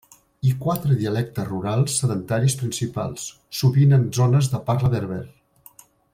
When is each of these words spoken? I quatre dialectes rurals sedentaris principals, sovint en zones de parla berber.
I 0.51 0.51
quatre 0.61 0.95
dialectes 1.01 1.47
rurals 1.49 1.97
sedentaris 2.03 2.57
principals, 2.63 3.29
sovint 3.61 3.95
en 3.99 4.09
zones 4.21 4.51
de 4.55 4.63
parla 4.71 4.93
berber. 4.97 5.25